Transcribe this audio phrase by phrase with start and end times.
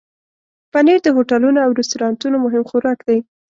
[0.71, 3.19] پنېر د هوټلونو او رستورانونو مهم خوراک دی.